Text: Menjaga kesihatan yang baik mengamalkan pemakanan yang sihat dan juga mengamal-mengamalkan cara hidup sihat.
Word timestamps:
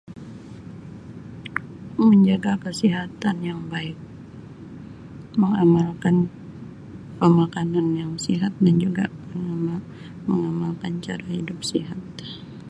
Menjaga 2.09 2.53
kesihatan 2.65 3.35
yang 3.49 3.61
baik 3.71 3.93
mengamalkan 5.41 6.15
pemakanan 7.21 7.87
yang 8.01 8.11
sihat 8.25 8.53
dan 8.63 8.75
juga 8.83 9.05
mengamal-mengamalkan 9.39 10.93
cara 11.05 11.25
hidup 11.35 11.59
sihat. 11.71 12.01